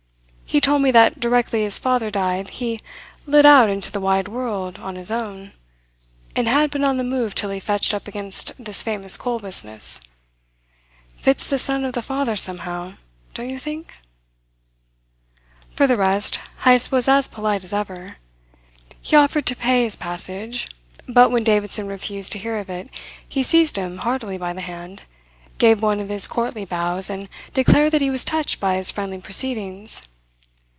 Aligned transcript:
He 0.51 0.59
told 0.59 0.81
me 0.81 0.91
that 0.91 1.17
directly 1.17 1.63
his 1.63 1.79
father 1.79 2.11
died 2.11 2.49
he 2.49 2.81
lit 3.25 3.45
out 3.45 3.69
into 3.69 3.89
the 3.89 4.01
wide 4.01 4.27
world 4.27 4.77
on 4.79 4.97
his 4.97 5.09
own, 5.09 5.53
and 6.35 6.45
had 6.45 6.69
been 6.69 6.83
on 6.83 6.97
the 6.97 7.05
move 7.05 7.33
till 7.33 7.51
he 7.51 7.59
fetched 7.61 7.93
up 7.93 8.05
against 8.05 8.51
this 8.61 8.83
famous 8.83 9.15
coal 9.15 9.39
business. 9.39 10.01
Fits 11.15 11.47
the 11.49 11.57
son 11.57 11.85
of 11.85 11.93
the 11.93 12.01
father 12.01 12.35
somehow, 12.35 12.95
don't 13.33 13.49
you 13.49 13.57
think?" 13.59 13.93
For 15.71 15.87
the 15.87 15.95
rest, 15.95 16.37
Heyst 16.65 16.91
was 16.91 17.07
as 17.07 17.29
polite 17.29 17.63
as 17.63 17.71
ever. 17.71 18.17
He 19.01 19.15
offered 19.15 19.45
to 19.45 19.55
pay 19.55 19.83
for 19.83 19.85
his 19.85 19.95
passage; 19.95 20.67
but 21.07 21.31
when 21.31 21.45
Davidson 21.45 21.87
refused 21.87 22.33
to 22.33 22.39
hear 22.39 22.57
of 22.57 22.69
it 22.69 22.89
he 23.25 23.41
seized 23.41 23.77
him 23.77 23.99
heartily 23.99 24.37
by 24.37 24.51
the 24.51 24.59
hand, 24.59 25.03
gave 25.59 25.81
one 25.81 26.01
of 26.01 26.09
his 26.09 26.27
courtly 26.27 26.65
bows, 26.65 27.09
and 27.09 27.29
declared 27.53 27.93
that 27.93 28.01
he 28.01 28.09
was 28.09 28.25
touched 28.25 28.59
by 28.59 28.75
his 28.75 28.91
friendly 28.91 29.21
proceedings. 29.21 30.01